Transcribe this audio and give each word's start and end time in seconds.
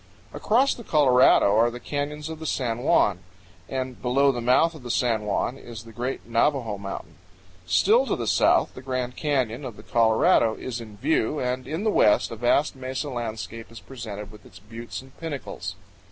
Across 0.33 0.73
the 0.73 0.83
Colorado 0.83 1.55
are 1.57 1.69
the 1.69 1.79
canyons 1.79 2.27
of 2.27 2.39
the 2.39 2.47
San 2.47 2.79
Juan, 2.79 3.19
and 3.69 4.01
below 4.01 4.31
the 4.31 4.41
mouth 4.41 4.73
of 4.73 4.81
the 4.81 4.89
San 4.89 5.25
Juan 5.27 5.59
is 5.59 5.83
the 5.83 5.91
great 5.91 6.25
Navajo 6.25 6.79
Mountain. 6.79 7.17
Still 7.67 8.07
to 8.07 8.15
the 8.15 8.25
south 8.25 8.73
the 8.73 8.81
Grand 8.81 9.15
Canyon 9.15 9.63
of 9.63 9.77
the 9.77 9.83
Colorado 9.83 10.55
is 10.55 10.81
in 10.81 10.97
view, 10.97 11.37
and 11.39 11.67
in 11.67 11.83
the 11.83 11.91
west 11.91 12.31
a 12.31 12.35
vast 12.35 12.75
mesa 12.75 13.11
landscape 13.11 13.71
is 13.71 13.79
presented 13.79 14.31
with 14.31 14.43
its 14.43 14.57
buttes 14.57 15.03
and 15.03 15.15
pinnacles. 15.19 15.75